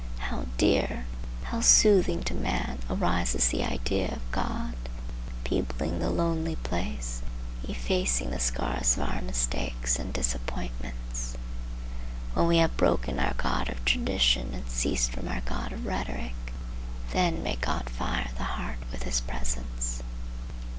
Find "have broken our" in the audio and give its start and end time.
12.57-13.35